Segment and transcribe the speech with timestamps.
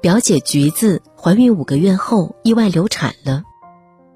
[0.00, 3.42] 表姐橘子怀孕五个月后意外流产了，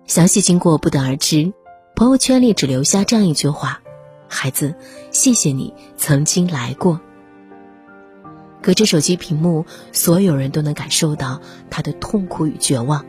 [0.07, 1.53] 详细经过不得而知。
[1.95, 3.83] 朋友圈里只留下这样一句话
[4.27, 4.75] ：“孩子，
[5.11, 6.99] 谢谢你曾经来过。”
[8.63, 13.05] 隔着手机屏幕，所有人都能感受到他的痛苦与绝望。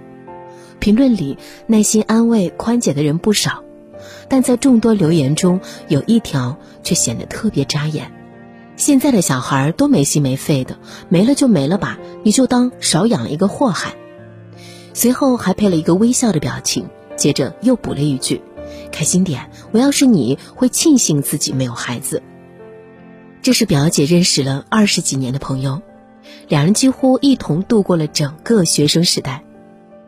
[0.79, 3.63] 评论里耐心安慰、宽解的人不少，
[4.27, 8.11] 但在众多留言中，有一条却显得特别扎眼
[8.77, 10.77] ：“现在的小孩都没心没肺的，
[11.09, 13.95] 没了就没了吧，你就当少养了一个祸害。”
[14.93, 18.41] 随后还配了一个微笑的表情，接着又补了一句。
[18.91, 22.23] 开心点，我要是你会庆幸自己没有孩子。
[23.41, 25.81] 这是表姐认识了二十几年的朋友，
[26.47, 29.43] 两人几乎一同度过了整个学生时代。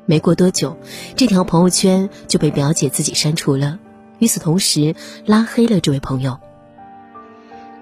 [0.06, 0.78] 没过多久，
[1.16, 3.78] 这条朋友圈就被表姐自己删除了，
[4.20, 6.40] 与此同时拉黑了这位朋友。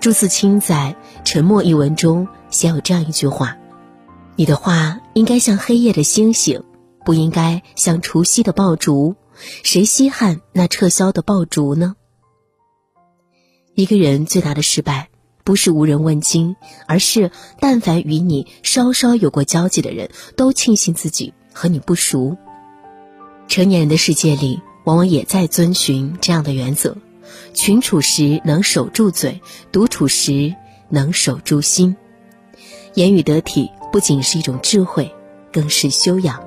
[0.05, 3.57] 朱自清在《沉默》一文中写有这样一句话
[4.37, 6.63] ：“你的话应该像黑夜的星星，
[7.03, 9.15] 不应该像除夕的爆竹。”
[9.63, 11.95] 谁稀罕那撤销的爆竹呢？
[13.73, 15.09] 一个人最大的失败，
[15.43, 22.37] 不是无人问津，而是但凡与你稍稍有过交集的人，都庆幸自己和你不熟。
[23.47, 26.95] 成年人的世界里，往往也在遵循这样的原则：
[27.53, 30.53] 群处时能守住嘴，独处时
[30.89, 31.95] 能守住心。
[32.93, 35.13] 言语得体，不仅是一种智慧，
[35.51, 36.43] 更是修养。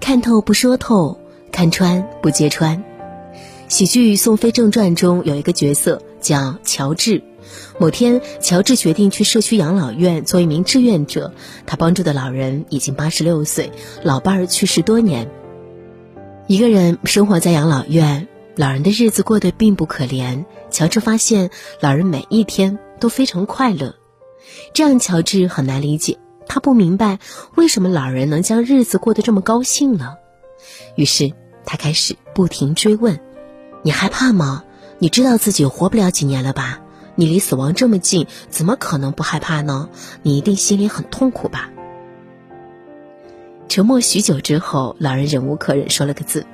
[0.00, 1.20] 看透不说透。
[1.50, 2.84] 看穿不揭穿，
[3.66, 7.24] 喜剧《宋飞正传》中有一个角色叫乔治。
[7.80, 11.32] 某天，乔治决定去社区养老院做一名志愿者。
[11.66, 13.72] 他帮助的老人已经八十六岁，
[14.04, 15.28] 老伴儿去世多年，
[16.46, 18.28] 一个人生活在养老院。
[18.58, 20.44] 老人的日子过得并不可怜。
[20.68, 23.94] 乔治发现，老人每一天都非常快乐，
[24.74, 26.18] 这让乔治很难理解。
[26.48, 27.20] 他不明白
[27.54, 30.16] 为什么老人能将日子过得这么高兴呢？
[30.96, 31.32] 于是
[31.64, 33.20] 他开始不停追问
[33.84, 34.64] ：“你害怕吗？
[34.98, 36.80] 你知道自己活不了几年了吧？
[37.14, 39.88] 你离死亡这么近，怎么可能不害怕呢？
[40.24, 41.70] 你一定心里很痛苦吧？”
[43.68, 46.44] 沉默许久之后，老人忍无可忍，说了个字：“。”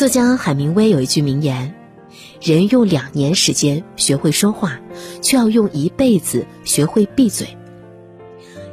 [0.00, 1.74] 作家海明威有一句名言
[2.40, 4.80] ：“人用两年时间学会说话，
[5.20, 7.58] 却要用一辈子学会闭嘴。”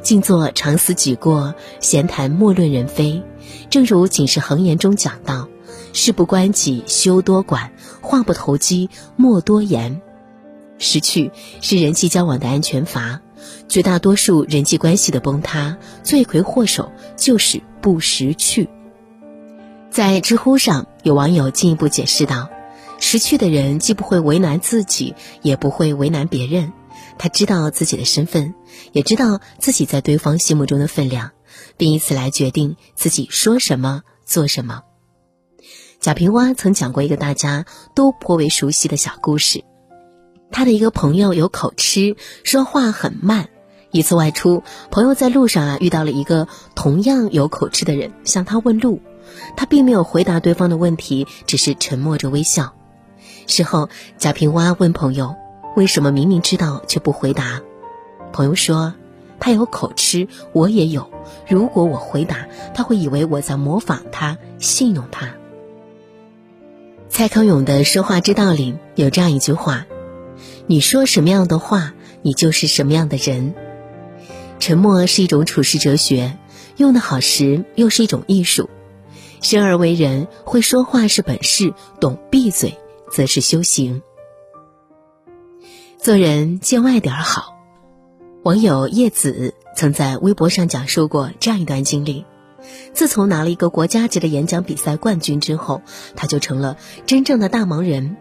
[0.02, 3.22] 静坐常思己过，闲谈莫论人非。
[3.70, 5.50] 正如《警示恒言》中讲到
[5.92, 10.02] ：“事不关己，休多管；话不投机，莫多言。”
[10.80, 13.20] 识趣是人际交往的安全阀。
[13.68, 18.70] 绝大多数人际关系的崩塌，罪魁祸首就是不识趣。
[19.98, 22.50] 在知乎上，有网友进一步解释道
[23.02, 26.72] ：“识趣的人既不会为难自己，也不会为难别人。
[27.18, 28.54] 他知道自己的身份。”
[28.94, 31.32] 也知道自己在对方心目中的分量，
[31.78, 34.84] 并以此来决定自己说什么、做什么。
[36.00, 37.66] 贾平凹曾讲过一个大家
[37.96, 39.64] 都颇为熟悉的小故事：
[40.52, 43.50] 他的一个朋友有口吃，说话很慢。
[43.90, 49.02] 一次外出，朋友在路上啊遇到了一个同样有口吃的人，向他问路，
[49.56, 52.74] 他并没有回答对方的问题，只是沉默着微笑。
[53.48, 55.36] 事后，贾平凹问朋友
[55.76, 57.62] ：“为什么明明知道却不回答？”
[58.34, 58.94] 朋友说，
[59.40, 61.10] 他有口吃，我也有。
[61.48, 65.36] 如果我回答，他会以为我在模仿他，戏弄他。
[67.10, 69.86] 蔡康永的说话之道里有这样一句话：
[70.66, 73.56] 你说什么样的话，你就是什么样的人。
[74.60, 76.38] 沉默是一种处世哲学，
[76.76, 78.70] 用的好时又是一种艺术。
[79.42, 82.78] 生而为人，会说话是本事，懂闭嘴
[83.12, 84.02] 则是修行。
[85.98, 87.56] 做人见外点儿好。
[88.44, 92.26] 网友叶子曾在微博上讲述过这样一段经历：
[92.94, 95.82] 自从拿了一个国家级的演讲比赛冠军之后，
[96.16, 98.16] 他就成了真正的大忙人。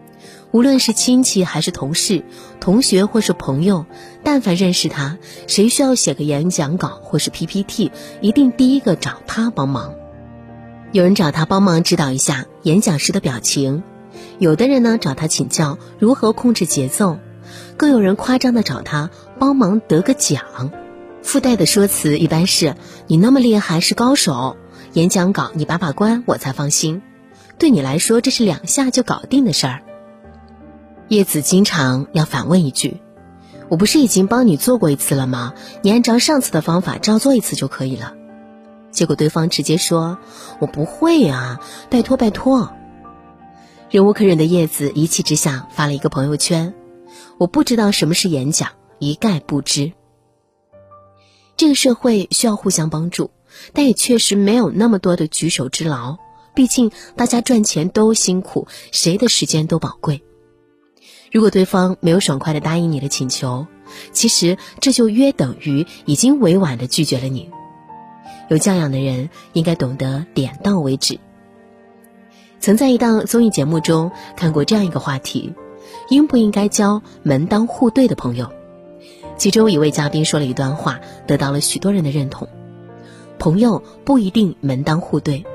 [0.51, 2.23] 无论是亲戚还是同事、
[2.59, 3.85] 同学或是朋友，
[4.23, 7.91] 但凡认识他，谁需要写个演讲稿或是 PPT，
[8.21, 9.93] 一定第一个找他帮忙。
[10.93, 13.83] 有人找他帮忙指导一下演讲时的表情，
[14.39, 17.19] 有的人呢找他请教如何控制节奏。
[17.75, 20.71] 更有人夸张的找他帮忙得个奖，
[21.21, 22.75] 附带的说辞一般是
[23.07, 24.57] ：“你那么厉害是高手，
[24.93, 27.01] 演讲稿你把把关我才放心。”
[27.59, 29.81] 对你来说这是两下就搞定的事儿。
[31.09, 33.01] 叶子经常要反问一句
[33.69, 35.53] ：“我不是已经帮你做过一次了吗？
[35.81, 38.13] 你按照上次的方法照做一次就可以了。”
[38.97, 40.17] 结果对方直接说
[40.57, 41.61] ：“我不会啊，
[41.91, 42.73] 拜托拜托。”
[43.91, 46.73] 忍无可忍的叶子一气之下发了一个朋友圈。
[47.37, 49.93] 我不知道什么是演讲，一概不知。
[51.57, 53.29] 这个社会需要互相帮助，
[53.71, 56.17] 但也确实没有那么多的举手之劳。
[56.55, 60.23] 毕竟大家赚钱都辛苦，谁的时间都宝贵。
[61.31, 63.67] 如果对方没有爽快的答应你的请求，
[64.11, 67.51] 其实这就约等于已经委婉的拒绝了你。
[68.49, 71.19] 有教养的人应该懂得点到为止。
[72.59, 75.53] 曾在一档综艺节目中看过这样一个话题：
[76.09, 78.51] 应不应该交门当户对的朋友？
[79.37, 82.47] 其中一位嘉宾说了一段话，得到了许多人的认同。
[83.37, 85.45] 朋友不一定门当户对，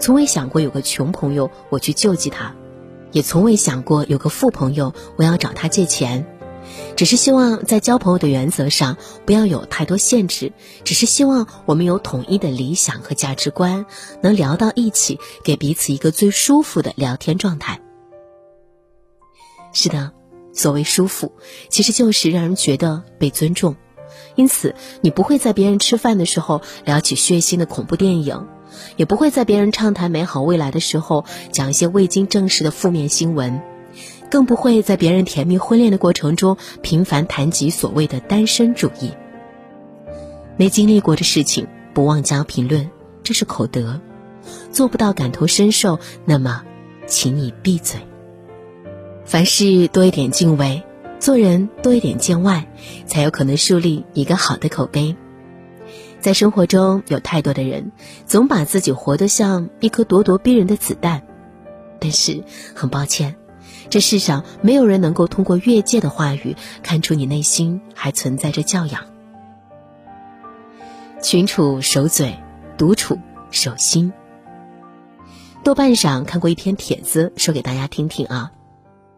[0.00, 2.56] 从未想过有个穷朋友我去救济他，
[3.12, 6.26] 也从未想过有个富朋友我要找他借钱，
[6.96, 10.52] 只是希望在交朋友的原则上不要有太多限制，
[10.84, 13.86] 只是希望我们有统一的理想和价值观，
[14.22, 17.80] 能聊到一起，给彼此一个最舒服的聊天状态。
[19.72, 20.12] 是的。
[20.50, 21.34] 所谓舒服，
[21.68, 23.76] 其实就是让人觉得被尊重。
[24.34, 28.48] 因此，你不会在别人吃饭的时候聊起血腥的恐怖电影，
[28.96, 33.62] 也不会在别人畅谈美好未来的时候讲一些未经证实的负面新闻，
[34.30, 39.12] 更不会在别人甜蜜婚恋的过程中频繁谈及所谓的单身主义。
[40.56, 42.90] 没经历过的事情不妄加评论，
[43.22, 44.00] 这是口德；
[44.72, 46.64] 做不到感同身受，那么，
[47.06, 48.00] 请你闭嘴。
[49.24, 50.82] 凡事多一点敬畏，
[51.20, 52.66] 做人多一点见外，
[53.06, 55.16] 才有可能树立一个好的口碑。
[56.20, 57.92] 在生活中，有太多的人
[58.26, 61.22] 总把自己活得像一颗咄咄逼人的子弹，
[62.00, 62.42] 但是
[62.74, 63.36] 很抱歉，
[63.90, 69.06] 这世上没有人能够通过越界的话语看出你内心还存在着教养。
[71.22, 72.38] 群处守嘴，
[72.76, 73.18] 独处
[73.50, 74.12] 守心。
[75.64, 78.52] 豆瓣上看过一篇帖子，说给大家听听啊。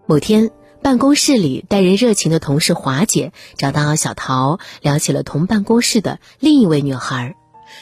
[0.06, 0.50] 某天，
[0.82, 7.36] 办公室里待人热情的同事华姐找到小桃，聊起了同办公室的另一位女孩。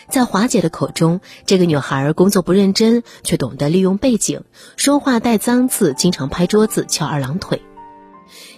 [0.08, 4.42] 在华姐的口中，这个女孩工作不认真，却懂得利用背景，
[4.76, 7.62] 说话带脏字，经常拍桌子、翘二郎腿。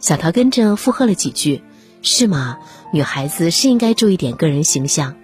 [0.00, 1.62] 小桃跟着附和了几句
[2.02, 2.58] ：“是吗？
[2.92, 5.16] 女孩子是应该注意点个人形象。”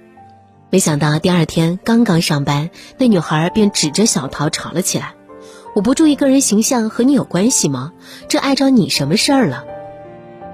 [0.71, 5.15] 没想到第二天刚刚上班，那女孩便指着小桃吵了起来。
[5.75, 7.93] 我不注意个人形象和你有关系吗？
[8.29, 9.65] 这碍着你什么事儿了？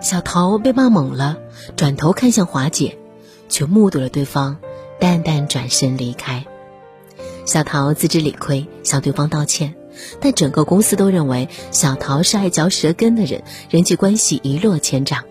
[0.00, 1.38] 小桃被骂懵了，
[1.76, 2.98] 转头看向华姐，
[3.48, 4.58] 却目睹了对方
[5.02, 6.46] 淡淡转身离开。
[7.44, 9.74] 小桃自知理亏，向对方道歉，
[10.20, 15.24] 但整个公司都认为小桃是爱嚼舌根的人，人际关系一落千丈。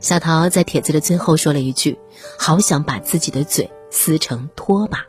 [0.00, 1.98] 小桃在帖子的最后说了一句
[2.40, 5.04] ：“好想把自己的嘴撕成拖把。”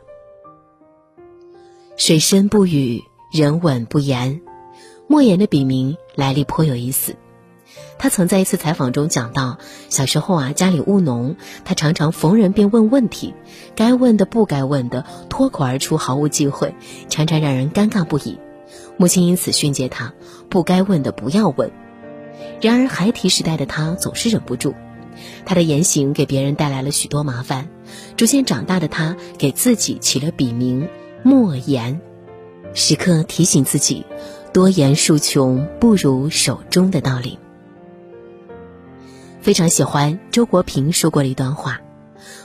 [1.96, 3.02] 水深不语。
[3.32, 4.42] 人稳不言，
[5.08, 7.16] 莫言的笔名来历颇有意思。
[7.98, 13.34] 他曾在一次采访中讲到，小时候啊，家里务农，他常常逢人便问问题，
[13.74, 16.74] 该问的不该问的脱口而出，毫无忌讳，
[17.08, 18.38] 常常让人尴尬不已。
[18.96, 20.12] 母亲因此训诫他，
[20.48, 21.70] 不该问的不要问。
[22.60, 24.74] 然而孩提时代的他总是忍不住，
[25.44, 27.68] 他的言行给别人带来了许多麻烦。
[28.16, 30.88] 逐渐长大的他，给自己起了笔名
[31.22, 32.00] 莫言。
[32.74, 34.04] 时刻提醒自己，
[34.52, 37.38] 多言数穷不如守中的道理。
[39.44, 41.82] 非常喜欢周国平说过的一段话：“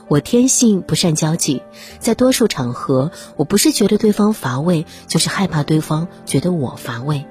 [0.10, 1.64] 我天性不善交际，
[1.98, 7.26] 在多数场合，我不是觉得对方乏味，就是害怕对方觉得我乏味。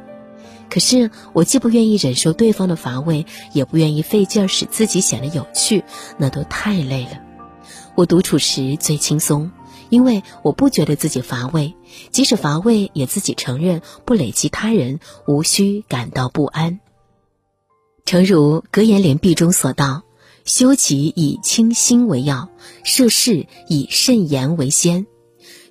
[0.70, 5.84] 可是我既不愿意忍受对方的乏味，也不愿意费劲儿使自己显得有趣，
[6.16, 7.20] 那都太累了。
[7.94, 9.50] 我独处时最轻松。”
[9.90, 11.75] 因为我不觉得自己乏味，
[12.10, 16.80] 即使乏味，也自己承认，不累及他人，无需感到不安。
[18.08, 20.02] 诚如格言联璧中所道
[20.46, 22.48] ：“修己以清心为要，
[22.82, 25.06] 涉事以慎言为先。”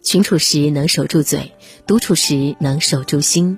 [0.06, 1.54] 群处时能守住嘴，
[1.88, 3.58] 独处时能守住心。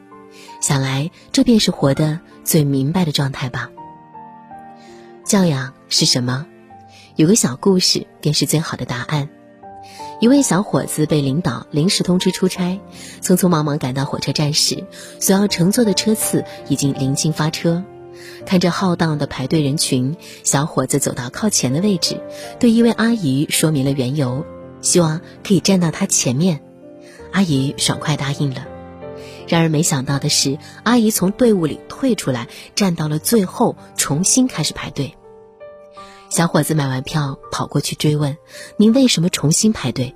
[0.61, 3.69] 想来，这便是活得最明白的状态吧。
[5.25, 6.47] 教养是什么？
[7.17, 9.27] 有个小故事便是最好的答案。
[10.21, 12.79] 一位小伙子被领导临时通知出差，
[13.21, 14.85] 匆匆忙忙赶到火车站时，
[15.19, 17.83] 所要乘坐的车次已经临近发车。
[18.45, 22.21] 看着浩荡的排队人群，小伙子走到靠前的位置，
[22.59, 24.45] 对一位阿姨说明了缘由，
[24.81, 26.61] 希望可以站到他前面。
[27.31, 28.65] 阿姨爽快答应了。
[29.47, 35.15] 然而没想到的是，阿姨从队伍里退出来，站到了最后，重新开始排队。
[36.29, 38.37] 小伙子买完票，跑过去追问
[38.77, 40.15] ：“您为什么重新排队？”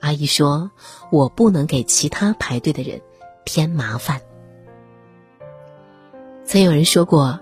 [0.00, 0.70] 阿姨说
[1.10, 3.00] ：“我不能给其他排队的人
[3.46, 4.20] 添麻烦。”
[6.48, 7.40] 曾有人说过：“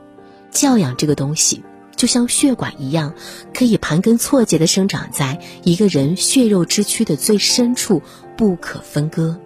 [0.50, 1.62] 教养这个东西，
[1.94, 3.14] 就像血管一样，
[3.54, 8.02] 可以盘根错节的生长在一个人血肉之躯的最深处，
[8.36, 9.38] 不可分割。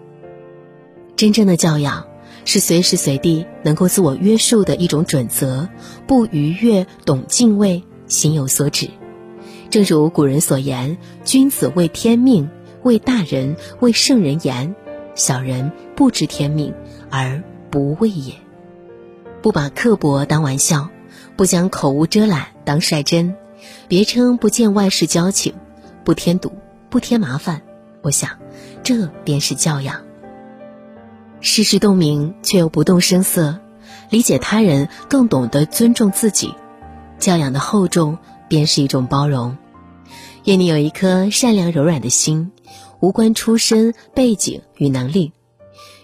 [1.15, 2.07] 真正的教养，
[2.47, 5.69] 是随时随地能够自我约束的一种准则，
[6.07, 8.89] 不逾越，懂敬畏，心有所指。
[9.69, 12.49] 正如古人所言：“君子为天命，
[12.83, 14.75] 为大人，为圣人言；
[15.15, 16.73] 小人不知天命
[17.11, 18.33] 而不畏也。”
[19.43, 20.89] 不把刻薄当玩笑，
[21.37, 23.35] 不将口无遮拦当率真，
[23.89, 25.55] 别称不见外事交情，
[26.05, 26.53] 不添堵，
[26.91, 27.63] 不添麻烦。
[28.03, 28.39] 我想，
[28.83, 30.03] 这便是教养。
[31.41, 33.61] 事事洞明，却又不动声色，
[34.11, 36.55] 理解他人，更懂得尊重自己。
[37.19, 38.19] 教养的厚重，
[38.49, 39.57] 便是一种包容。
[40.45, 42.53] 愿你有一颗善良柔软的心，
[43.01, 45.33] 无关出身、背景与能力。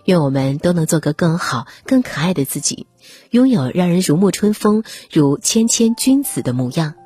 [0.04, 2.86] 愿我们都能做个更好、更可爱的自己，
[3.30, 4.82] 拥有让人如沐春风、
[5.12, 7.05] 如谦谦君子的模样。